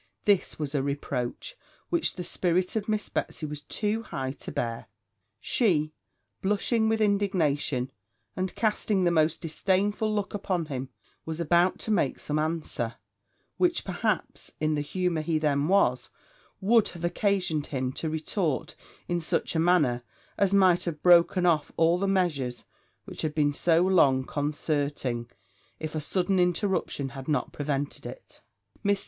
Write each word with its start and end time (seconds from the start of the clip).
This 0.25 0.57
was 0.57 0.73
a 0.73 0.81
reproach 0.81 1.55
which 1.89 2.15
the 2.15 2.23
spirit 2.23 2.75
of 2.75 2.89
Miss 2.89 3.07
Betsy 3.07 3.45
was 3.45 3.61
too 3.61 4.01
high 4.01 4.31
to 4.31 4.51
bear; 4.51 4.87
she, 5.39 5.93
blushing 6.41 6.89
with 6.89 6.99
indignation, 7.01 7.91
and 8.35 8.55
casting 8.55 9.03
the 9.03 9.11
most 9.11 9.41
disdainful 9.41 10.11
look 10.11 10.33
upon 10.33 10.65
him, 10.65 10.89
was 11.23 11.39
about 11.39 11.77
to 11.81 11.91
make 11.91 12.17
some 12.17 12.39
answer, 12.39 12.95
which, 13.57 13.85
perhaps, 13.85 14.49
in 14.59 14.73
the 14.73 14.81
humour 14.81 15.21
he 15.21 15.37
then 15.37 15.67
was, 15.67 16.09
would 16.61 16.87
have 16.87 17.05
occasioned 17.05 17.67
him 17.67 17.93
to 17.93 18.09
retort 18.09 18.73
in 19.07 19.19
such 19.19 19.55
a 19.55 19.59
manner 19.59 20.01
as 20.35 20.51
might 20.51 20.85
have 20.85 21.03
broken 21.03 21.45
off 21.45 21.71
all 21.77 21.99
the 21.99 22.07
measures 22.07 22.63
which 23.05 23.21
had 23.21 23.35
been 23.35 23.53
so 23.53 23.83
long 23.83 24.25
concerting, 24.25 25.29
if 25.79 25.93
a 25.93 26.01
sudden 26.01 26.39
interruption 26.39 27.09
had 27.09 27.27
not 27.27 27.53
prevented 27.53 28.07
it. 28.07 28.41
Mr. 28.83 28.99